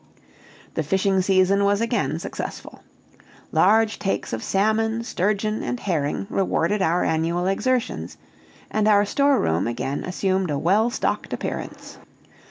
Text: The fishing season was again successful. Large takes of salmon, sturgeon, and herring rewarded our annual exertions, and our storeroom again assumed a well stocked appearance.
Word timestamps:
The 0.73 0.81
fishing 0.81 1.21
season 1.21 1.63
was 1.63 1.79
again 1.79 2.17
successful. 2.17 2.81
Large 3.51 3.99
takes 3.99 4.33
of 4.33 4.41
salmon, 4.41 5.03
sturgeon, 5.03 5.61
and 5.61 5.79
herring 5.79 6.25
rewarded 6.27 6.81
our 6.81 7.03
annual 7.03 7.45
exertions, 7.45 8.17
and 8.71 8.87
our 8.87 9.05
storeroom 9.05 9.67
again 9.67 10.03
assumed 10.03 10.49
a 10.49 10.57
well 10.57 10.89
stocked 10.89 11.33
appearance. 11.33 11.99